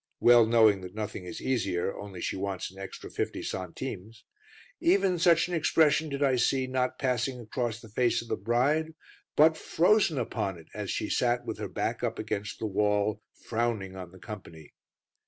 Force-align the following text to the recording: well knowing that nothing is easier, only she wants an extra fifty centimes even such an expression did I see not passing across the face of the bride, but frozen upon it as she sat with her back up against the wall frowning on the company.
well 0.19 0.47
knowing 0.47 0.81
that 0.81 0.95
nothing 0.95 1.25
is 1.25 1.39
easier, 1.43 1.95
only 1.95 2.19
she 2.19 2.35
wants 2.35 2.71
an 2.71 2.79
extra 2.79 3.07
fifty 3.07 3.43
centimes 3.43 4.23
even 4.79 5.19
such 5.19 5.47
an 5.47 5.53
expression 5.53 6.09
did 6.09 6.23
I 6.23 6.37
see 6.37 6.65
not 6.65 6.97
passing 6.97 7.39
across 7.39 7.79
the 7.79 7.87
face 7.87 8.19
of 8.23 8.27
the 8.27 8.35
bride, 8.35 8.95
but 9.35 9.55
frozen 9.55 10.17
upon 10.17 10.57
it 10.57 10.69
as 10.73 10.89
she 10.89 11.07
sat 11.07 11.45
with 11.45 11.59
her 11.59 11.69
back 11.69 12.03
up 12.03 12.17
against 12.17 12.57
the 12.57 12.65
wall 12.65 13.21
frowning 13.45 13.95
on 13.95 14.09
the 14.09 14.17
company. 14.17 14.73